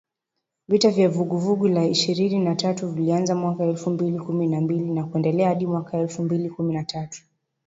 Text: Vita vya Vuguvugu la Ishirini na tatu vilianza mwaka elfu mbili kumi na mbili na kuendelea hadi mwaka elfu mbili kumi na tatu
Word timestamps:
Vita 0.67 0.89
vya 0.89 1.09
Vuguvugu 1.09 1.67
la 1.67 1.85
Ishirini 1.85 2.39
na 2.39 2.55
tatu 2.55 2.87
vilianza 2.89 3.35
mwaka 3.35 3.63
elfu 3.63 3.89
mbili 3.89 4.19
kumi 4.19 4.47
na 4.47 4.61
mbili 4.61 4.91
na 4.91 5.03
kuendelea 5.03 5.49
hadi 5.49 5.65
mwaka 5.65 5.97
elfu 5.97 6.23
mbili 6.23 6.49
kumi 6.49 6.73
na 6.73 6.83
tatu 6.83 7.21